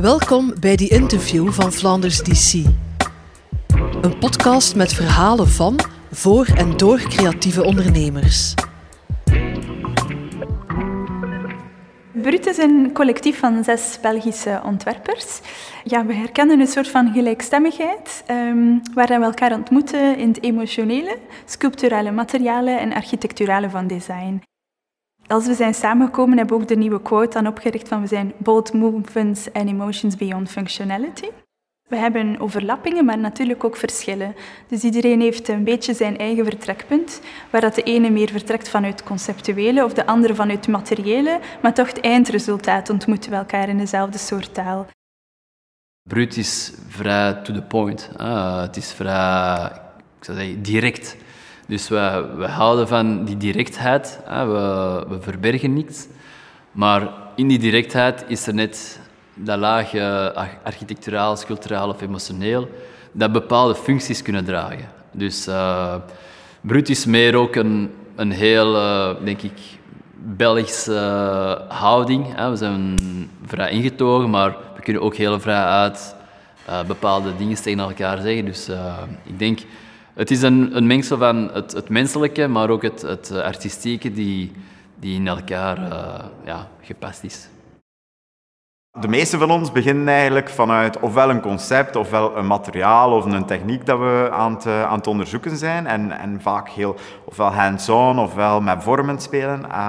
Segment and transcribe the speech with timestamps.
[0.00, 2.64] Welkom bij die interview van Flanders DC.
[4.00, 5.78] Een podcast met verhalen van,
[6.10, 8.54] voor en door creatieve ondernemers.
[12.12, 15.40] Brut is een collectief van zes Belgische ontwerpers.
[15.84, 21.18] Ja, we herkennen een soort van gelijkstemmigheid, um, waar we elkaar ontmoeten in het emotionele,
[21.44, 24.42] sculpturele materialen en architecturale van design.
[25.26, 28.32] Als we zijn samengekomen, hebben we ook de nieuwe quote dan opgericht van we zijn
[28.36, 31.28] both movements and emotions beyond functionality.
[31.88, 34.34] We hebben overlappingen, maar natuurlijk ook verschillen.
[34.68, 37.20] Dus iedereen heeft een beetje zijn eigen vertrekpunt,
[37.50, 41.86] waar dat de ene meer vertrekt vanuit conceptuele of de andere vanuit materiële, maar toch
[41.86, 44.86] het eindresultaat ontmoeten we elkaar in dezelfde soort taal.
[46.08, 48.10] Brut is vrij to the point.
[48.16, 49.70] Het is vrij
[50.18, 51.16] ik zou zeggen, direct.
[51.66, 54.20] Dus we, we houden van die directheid.
[54.26, 56.06] Ah, we, we verbergen niets.
[56.72, 59.00] Maar in die directheid is er net
[59.34, 62.68] dat laagje architecturaal, sculpturaal of emotioneel,
[63.12, 64.88] dat bepaalde functies kunnen dragen.
[65.12, 65.94] Dus uh,
[66.60, 69.58] Brut is meer ook een, een heel, uh, denk ik,
[70.14, 72.26] Belgische uh, houding.
[72.34, 72.50] Hè.
[72.50, 72.98] We zijn
[73.46, 76.14] vrij ingetogen, maar we kunnen ook heel vrij uit
[76.86, 78.44] bepaalde dingen tegen elkaar zeggen.
[78.44, 78.68] Dus
[79.24, 79.60] ik denk,
[80.16, 84.52] het is een, een mengsel van het, het menselijke, maar ook het, het artistieke die,
[84.94, 85.78] die in elkaar
[86.44, 87.48] ja, gepast is.
[89.00, 93.44] De meeste van ons beginnen eigenlijk vanuit ofwel een concept, ofwel een materiaal of een
[93.44, 95.86] techniek dat we aan het, aan het onderzoeken zijn.
[95.86, 99.60] En, en vaak heel, ofwel hands-on ofwel met vormen spelen.
[99.70, 99.88] Uh,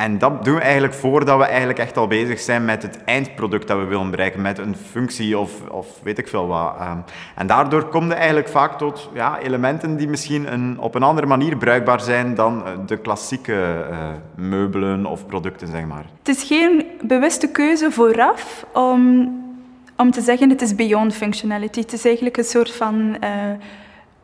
[0.00, 3.68] en dat doen we eigenlijk voordat we eigenlijk echt al bezig zijn met het eindproduct
[3.68, 6.74] dat we willen bereiken, met een functie of, of weet ik veel wat.
[6.78, 6.98] Ehm,
[7.34, 11.26] en daardoor kom je eigenlijk vaak tot ja, elementen die misschien een, op een andere
[11.26, 13.96] manier bruikbaar zijn dan eh, de klassieke uh,
[14.34, 16.04] meubelen of producten, zeg maar.
[16.18, 19.28] Het is geen bewuste keuze vooraf om,
[19.96, 21.80] om te zeggen het is beyond functionality.
[21.80, 23.16] Het is eigenlijk een soort van...
[23.24, 23.28] Uh,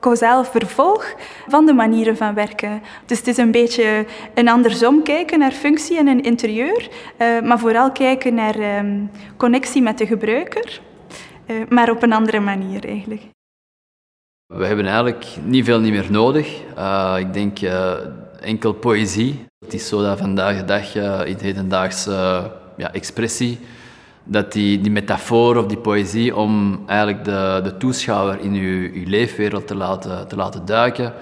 [0.00, 1.14] causaal vervolg
[1.48, 2.83] van de manieren van werken.
[3.07, 7.58] Dus het is een beetje een andersom kijken naar functie en een interieur, uh, maar
[7.58, 10.80] vooral kijken naar um, connectie met de gebruiker,
[11.46, 13.23] uh, maar op een andere manier eigenlijk.
[14.55, 16.61] We hebben eigenlijk niet veel niet meer nodig.
[16.78, 17.58] Uh, ik denk
[18.40, 19.45] enkel poëzie.
[19.64, 23.58] Het is zo dat vandaag de dag in het hedendaagse ja, expressie
[24.29, 29.07] dat die, die metafoor of die poëzie om eigenlijk de, de toeschouwer in uw, uw
[29.07, 31.13] leefwereld te laten, te laten duiken,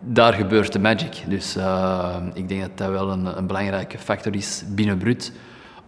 [0.00, 1.22] daar gebeurt de magic.
[1.28, 5.32] Dus uh, ik denk dat dat wel een, een belangrijke factor is binnen Brut,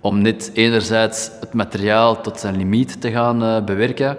[0.00, 4.18] om net enerzijds het materiaal tot zijn limiet te gaan uh, bewerken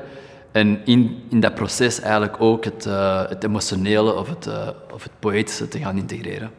[0.51, 4.49] en in, in dat proces eigenlijk ook het, uh, het emotionele of het,
[4.93, 6.51] of het poëtische te gaan integreren.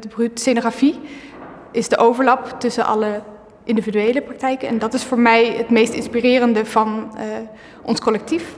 [0.00, 1.00] De Brut scenografie
[1.72, 3.22] is de overlap tussen alle
[3.64, 4.68] individuele praktijken.
[4.68, 7.22] En dat is voor mij het meest inspirerende van uh,
[7.82, 8.56] ons collectief.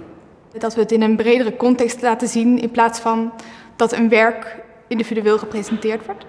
[0.58, 3.32] Dat we het in een bredere context laten zien in plaats van
[3.76, 6.24] dat een werk individueel gepresenteerd wordt.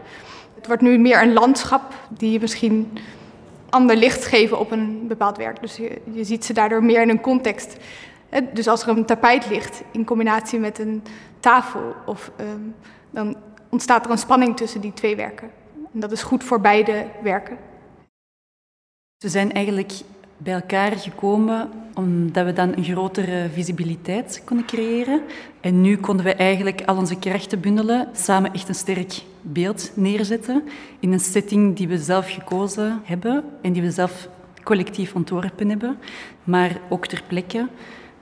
[0.55, 2.97] Het wordt nu meer een landschap die je misschien
[3.69, 5.61] ander licht geven op een bepaald werk.
[5.61, 5.75] Dus
[6.13, 7.77] je, ziet ze daardoor meer in een context.
[8.53, 11.03] Dus als er een tapijt ligt in combinatie met een
[11.39, 12.75] tafel, of, um,
[13.09, 13.35] dan
[13.69, 15.49] ontstaat er een spanning tussen die twee werken.
[15.93, 17.57] En dat is goed voor beide werken.
[19.25, 19.93] We zijn eigenlijk
[20.37, 25.21] bij elkaar gekomen omdat we dan een grotere visibiliteit konden creëren.
[25.61, 30.63] En nu konden we eigenlijk al onze krachten bundelen, samen echt een sterk beeld neerzetten
[30.99, 34.29] in een setting die we zelf gekozen hebben en die we zelf
[34.63, 35.97] collectief ontworpen hebben,
[36.43, 37.67] maar ook ter plekke.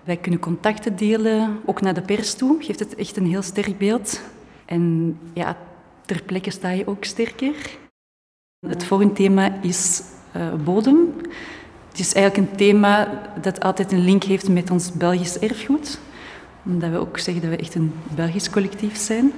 [0.03, 3.77] Wij kunnen contacten delen, ook naar de pers toe, geeft het echt een heel sterk
[3.77, 4.21] beeld.
[4.65, 5.57] En ja,
[6.05, 7.77] ter plekke sta je ook sterker.
[8.67, 10.01] Het volgende thema is
[10.63, 10.97] bodem.
[11.89, 15.99] Het is eigenlijk een thema dat altijd een link heeft met ons Belgisch erfgoed.
[16.65, 19.31] Omdat we ook zeggen dat we echt een Belgisch collectief zijn.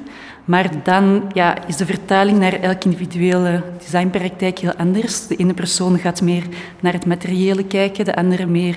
[0.45, 5.27] Maar dan ja, is de vertaling naar elke individuele designpraktijk heel anders.
[5.27, 6.43] De ene persoon gaat meer
[6.79, 8.75] naar het materiële kijken, de andere meer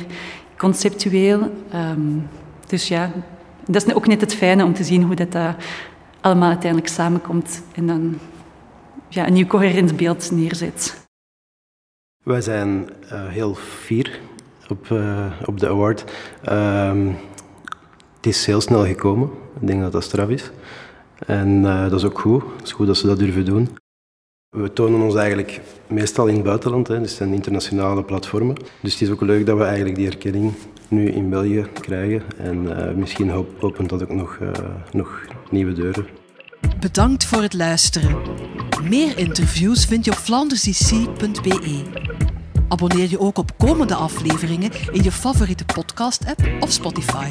[0.56, 1.40] conceptueel.
[1.74, 2.28] Um,
[2.66, 3.10] dus ja,
[3.66, 5.54] dat is ook net het fijne om te zien hoe dat, dat
[6.20, 8.18] allemaal uiteindelijk samenkomt en dan
[9.08, 11.07] ja, een nieuw coherent beeld neerzet.
[12.28, 14.20] Wij zijn uh, heel fier
[14.68, 16.04] op, uh, op de award.
[16.48, 17.06] Uh,
[18.16, 19.30] het is heel snel gekomen.
[19.60, 20.50] Ik denk dat dat straf is.
[21.26, 22.42] En uh, dat is ook goed.
[22.56, 23.68] Het is goed dat ze dat durven doen.
[24.56, 27.00] We tonen ons eigenlijk meestal in het buitenland, hè.
[27.00, 28.56] dus zijn internationale platformen.
[28.82, 30.52] Dus het is ook leuk dat we eigenlijk die erkenning
[30.88, 32.22] nu in België krijgen.
[32.38, 34.38] En misschien opent dat ook nog,
[34.92, 35.20] nog
[35.50, 36.06] nieuwe deuren.
[36.80, 38.16] Bedankt voor het luisteren.
[38.82, 41.82] Meer interviews vind je op flandersdc.be.
[42.68, 47.30] Abonneer je ook op komende afleveringen in je favoriete podcast-app of Spotify.